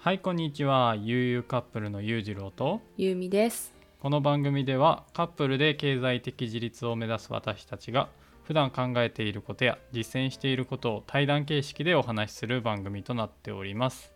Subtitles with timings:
[0.00, 0.94] はいこんにちは。
[0.96, 2.80] ゆうゆうカップルのゆうじろうと。
[2.96, 3.74] ゆうみです。
[3.98, 8.08] この番組ではカップルで経済的自立を目指す私たちが
[8.44, 14.12] 普段考えていることや実践していることを対談形式でお話しする番組となっております。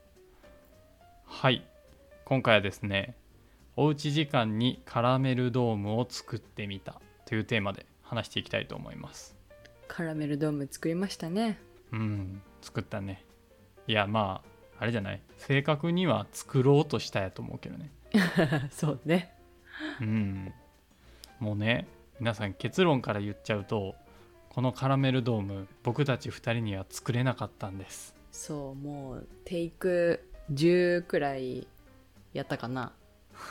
[1.24, 1.64] はい
[2.26, 3.16] 今回はですね
[3.74, 9.34] おうち時間にカラメルドームを作ってみたというテーマで話していきたいと思います。
[9.88, 11.58] カラメルドーム作りましたね。
[11.92, 13.24] うん作ったね。
[13.88, 14.51] いやまあ
[14.82, 15.20] あれじゃない？
[15.38, 17.90] 正確には作ろうとしたやと思うけどね。
[18.72, 19.32] そうね。
[20.00, 20.52] うん。
[21.38, 21.86] もうね
[22.18, 23.94] 皆さん結論から言っちゃうと
[24.50, 28.14] このカラメルドーム僕たち2人には作れなかったんです。
[28.32, 31.68] そう、もうテイク10くらい
[32.32, 32.92] やったかな。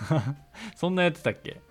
[0.75, 1.61] そんなやってたっけ？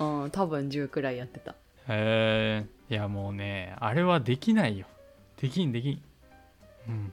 [0.00, 1.52] うん、多分10くらいやってた。
[1.88, 4.86] へえいやもうねあれはできないよ。
[5.40, 6.02] できんできん。
[6.88, 7.12] うん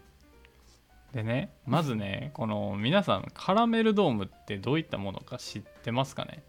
[1.15, 6.43] でねまずねこの皆さんカラメルドームってどういったものか知ってますかね？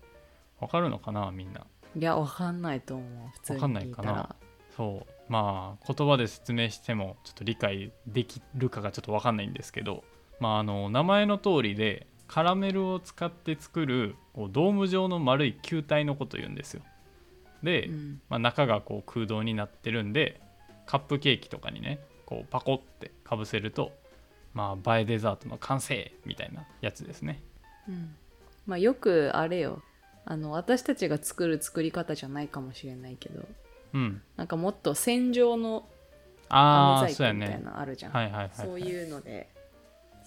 [0.60, 1.64] わかるのかなみんな？
[1.94, 3.30] いや、わかんないと思う。
[3.34, 4.36] 普通にわかんないかな？
[4.76, 5.12] そう。
[5.28, 10.02] まあ言葉で説明してもちょっと理解できるかがちょっと分かんないんですけど
[10.40, 16.82] まああの名前の通りでカラメルを使って作るこうドーム状の丸い球体のことを言うんですよ。
[17.62, 20.40] で、うん、まあ、中がこう空洞になってるんで
[20.86, 23.92] カップケーキとかにねこうパコってかぶせると
[24.56, 27.42] まあ映えデザートの完成みたいなやつですね。
[27.86, 28.16] うん。
[28.66, 29.82] まあよくあれよ。
[30.24, 33.46] あの、私たちが作る作り方じゃないかもしれないけど、
[33.92, 34.22] うん。
[34.36, 35.86] なんかもっと線状の
[36.48, 38.12] あ細工みたいなのあるじゃん。
[38.12, 39.46] はいはいはい、はい、そういうので、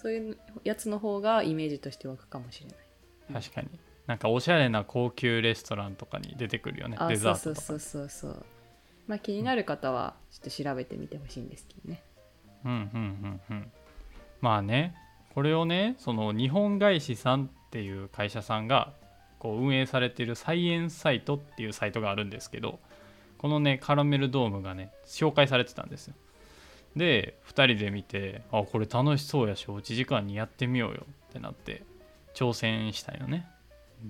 [0.00, 3.42] そういうやつの方がイメージとして湧くかもしれない。
[3.42, 3.68] 確かに。
[4.06, 6.96] なんかおしゃれな高級レストランとかに出てくるよね。
[7.00, 7.66] あデザそうートとか。
[7.66, 8.44] そうそうそうそう。
[9.08, 12.02] まあ気になる方はちょっと調べてみてほしいんですけどね。
[12.64, 12.70] うん。
[12.70, 13.72] うんうんうん
[14.40, 14.94] まあね
[15.34, 18.92] これをねその日本外資さんっていう会社さんが
[19.38, 22.78] こう運営されているサイエンスサイトっていうサイトがあるんですけど
[23.38, 26.14] このねカラメルドームがね紹介されてたんですよ。
[26.96, 31.84] で2人で見てあこれ楽しそうやしおうち時間にやってみようよってなって
[32.34, 33.46] 挑戦したよね。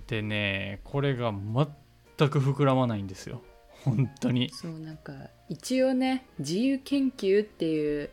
[0.09, 3.43] でねこれが全く膨らまないんですよ。
[3.85, 4.51] 本当に。
[4.51, 5.13] そうなんか
[5.49, 8.11] 一応ね自由研究っていう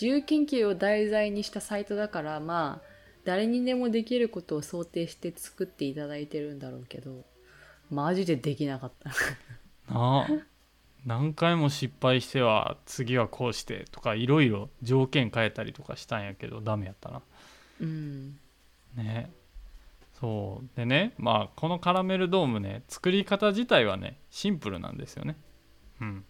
[0.00, 2.90] 自由研究を題材にしたサイトだからまあ
[3.24, 7.24] 誰にでもできることを想定して作っていただいてるんだろうけど
[7.90, 9.10] マジでできなかった。
[9.92, 10.26] な あ
[11.04, 17.22] 何回も失敗しては次はこうしてとかいろいろ条件変えたりとかしたんやけどダメやったな。
[17.80, 18.38] うん。
[18.96, 19.30] ね。
[20.18, 20.76] そう。
[20.76, 25.36] でねまあこのカラメルドームね作り方自体はねシンプルなんですよね。
[26.00, 26.24] うん。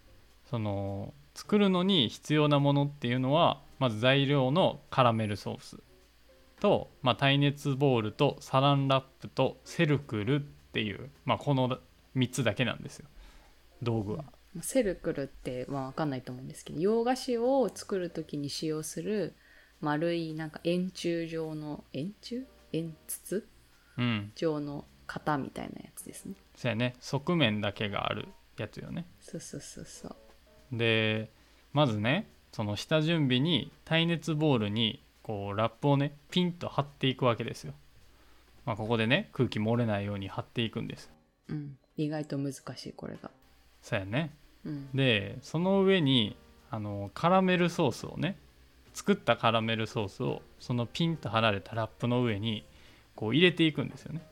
[0.49, 5.79] その作るのに必要なものっていうのはまず材料のカラメルソース。
[6.61, 11.79] と、まあ、耐熱ボウルとサランラップとセルクルっていう、まあ、この
[12.15, 13.07] 3つだけなんですよ。
[13.83, 14.25] 道具は。
[14.61, 19.35] セルクルってまあ分かんないと思うんですけど洋菓子を作る時に使用する
[19.81, 22.43] 丸いなんか円柱状の円柱？
[22.73, 23.49] 円筒？
[23.97, 24.33] うん。
[24.35, 26.35] 状の型みたいなやつですね。
[26.57, 26.97] そうやね。
[27.01, 29.07] 側面だけがあるやつよね。
[29.21, 30.17] そうそうそうそう
[30.73, 31.31] で
[31.73, 37.75] まずねその下準備に耐熱ボウルにこうラップをねピンと貼っていくわけですよ、
[38.67, 41.11] まあ、ここでね空気漏れないように貼っていくんです。
[41.49, 41.77] うん。
[41.97, 43.31] 意外と難しいこれが。
[43.83, 44.31] そうやね。
[44.65, 44.89] うん。
[44.95, 46.37] でその上に
[46.71, 48.37] あのカラメルソースをね
[48.95, 52.65] 作ったカラメルソースをそのピンと貼られたラップの上に
[53.15, 54.23] こう入れていくんですよね。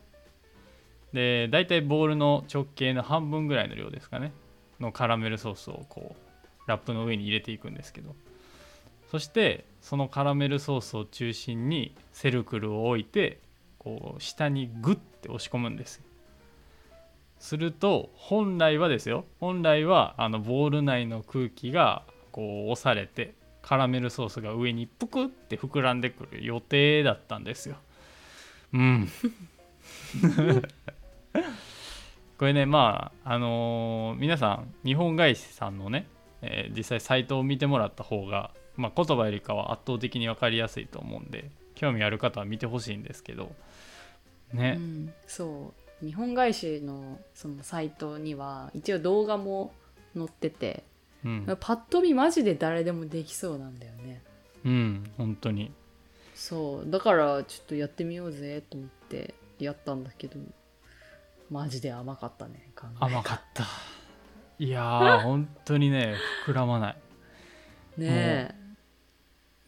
[1.12, 4.32] で大体ボウルの直径の半分ぐらいの量ですかね。
[4.80, 6.27] のカラメルソースをこう
[6.68, 8.14] ラップの上に入れていくんですけど。
[9.10, 13.38] そしてそのカラメルソースを中心にセルクルを置いて
[13.78, 15.96] こう下にグッて押し込むんです。
[15.96, 16.02] よ
[17.38, 19.24] すると本来はですよ。
[19.40, 22.02] 本来はあのボウル内の空気が
[22.32, 27.76] こう押されてカラメルソースが上にぷくって膨らんでくる予定だったんですよ。
[28.72, 29.08] うん。
[32.38, 36.06] これねまああのー皆さん日本外資さんのね、
[36.42, 43.52] えー実際サイトを見てもらった方が、まあ、言葉よりかは圧倒的に分かりやすいと思うんで興味ある方は見てほしいんですけど
[44.52, 46.06] ね、うん、そう。
[46.06, 49.72] 日本外資のそのサイトには一応動画も
[50.16, 50.84] 載ってて、
[51.24, 54.22] うん、パッと見マジで誰でもできそうなんだよね。
[54.64, 55.72] うん、本当に。
[56.34, 56.90] そう。
[56.90, 60.38] だからちょっとやってみようぜと思ってやったんだけど
[61.50, 62.70] マジで甘かったね
[63.00, 63.64] 甘かった
[64.58, 66.16] いやー 本当にね
[66.46, 66.96] 膨らまない。
[67.96, 68.54] ねえ。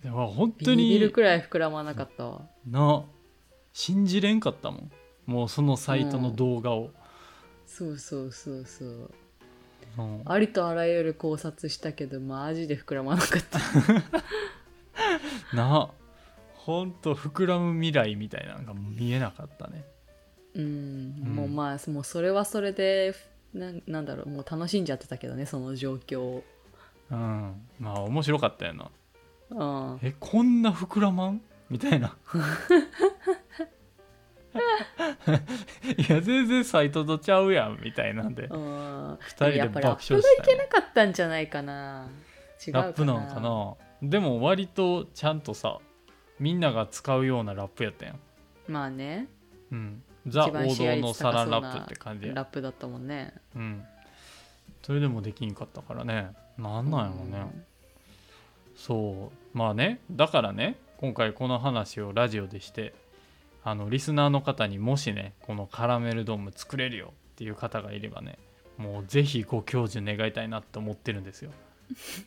[0.03, 2.49] でも本ビ当にビるくらい膨らまなかったわ。
[2.67, 3.05] な
[3.73, 4.91] 信じれんかったもん。
[5.27, 6.91] もうそのサイトの動画を、
[7.67, 9.11] そうそうそうそう。
[9.99, 10.23] うん。
[10.25, 13.61] ありとあらゆる考察したけどマジで膨らまなかった。
[15.57, 15.91] な
[16.55, 19.85] ほんと膨らむ未来みたいなのが見えなかったね。
[20.55, 21.35] うん、うん。
[21.37, 23.15] もうまあもうそれはそれで
[23.53, 26.45] ななんだろうもう楽しんじゃってたけどねその状況を。
[27.11, 27.55] うん。
[27.79, 28.91] まあ面白かったよな。
[29.51, 29.99] うん。
[30.03, 31.41] えこんな膨らまん？
[31.69, 32.17] みたいな。
[35.99, 37.81] いや全然サイトとちゃうやん。
[37.83, 38.45] みたいなんで。
[38.45, 39.19] うん。
[39.21, 42.09] 二人でやっぱラッ爆プがいけなかったんじゃないかな。
[42.65, 42.85] 違うかな。
[42.87, 43.75] ラップなんかな。
[44.03, 45.79] でも割とちゃんとさ
[46.39, 48.21] みんなが使うようなラップやったやん。
[48.69, 49.27] まあね。
[49.73, 52.35] うんザ王道のサランラップって感じや。
[52.35, 53.35] ラップだったもんね。
[53.57, 53.85] うん。
[54.83, 56.33] それでもできんかったからね。
[56.59, 57.65] なんなんやろね、
[58.77, 59.57] そう。
[59.57, 60.01] まあね。
[60.11, 62.93] だからね今回この話をラジオでして
[63.65, 68.39] あのリスナーの方にもしねこのカラメルドーム作れるよっていう方がいればね
[68.77, 71.53] もうぜひご教授願いたいなって思ってるんですよ。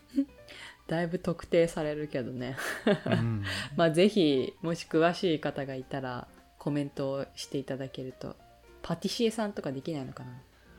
[0.87, 2.57] だいぶ特定されるけどね。
[3.05, 3.43] うん、
[3.77, 6.27] まあぜひもし詳しい方がいたら
[6.63, 8.37] コメントをしていただけると
[8.81, 10.29] パティシエさんとかできないのかな？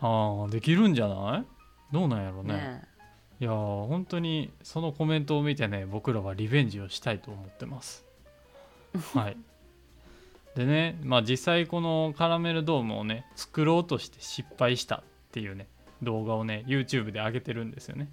[0.00, 1.92] ああできるんじゃない？
[1.92, 2.54] どうなんやろうね。
[2.54, 2.82] ね
[3.40, 8.04] いやー本当にそのコメントを見てね僕らはリベンジをしたいと思ってます。
[9.14, 9.36] はい。
[10.54, 15.02] でねまあ実際このカラメルドームをね作ろうとして失敗したっ
[15.32, 15.66] ていうね
[16.02, 18.08] 動画をね YouTube で上げてるんですよね。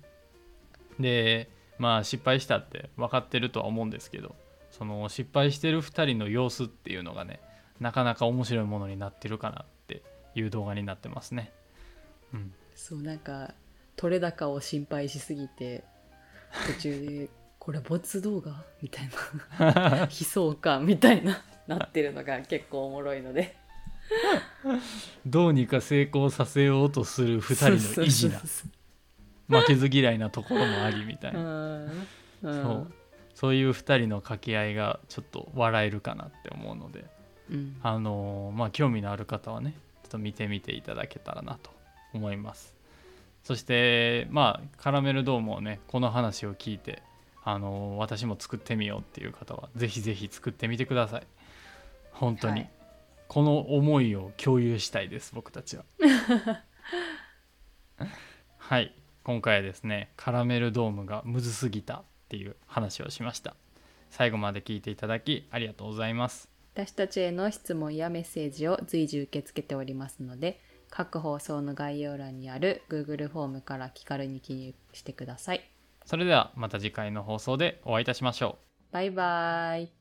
[0.99, 4.35] でまあ失敗したって分かってるとは思うんですけど
[4.71, 7.39] その失敗してる2人の様子っていうのがね
[7.81, 10.03] なかなか面白いものになってるかなって
[10.35, 11.51] いう動画になってますね。
[12.31, 13.55] うん、そうなんか
[13.95, 15.83] 取れ高を心配しすぎて
[16.67, 19.09] 途中でこれ没動画みたい
[19.59, 19.97] な。
[20.05, 23.57] 悲壮感みたいななってるのが結構おもろいので。
[25.25, 28.39] どうにか成功させようとする2人の意地な
[29.47, 31.87] 負けず嫌いなところもありみたいな。
[32.43, 32.93] そう。
[33.33, 37.05] そういう2人の掛け合いがちょっと笑えるかなって思うので
[37.51, 37.75] うん。
[37.83, 41.71] あのーまあ興味のある方はねちょっと見てみていただけたらなと
[42.13, 42.75] 思います。
[43.43, 47.03] そしてまあカラメルドームをねこの話を聞いて
[47.43, 51.23] あのー私も作ってみようっていう方はぜひぜひ作ってみてください。
[52.13, 52.71] 本当に、はい。
[53.27, 55.85] この思いを共有したいです僕たちは。
[58.57, 58.93] はい。
[59.23, 63.55] 今回はですねカラメルドームがむずすぎたっていう話をしました。
[64.09, 75.61] 最後まで聞いていただきありがとうございます私たちへの質問やメッセージを随時受け付けておりますので各放送の概要欄にある Google フォームから気軽に記入してください。
[76.05, 78.93] それではまた次回の放送でお会いいたしましょう。
[78.93, 80.00] バイバイ